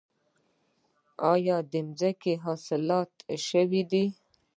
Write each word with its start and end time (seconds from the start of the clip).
آیا 1.33 1.57
د 1.71 1.73
ځمکې 1.99 2.33
اصلاحات 2.53 3.11
شوي 3.47 3.81
دي؟ 3.91 4.05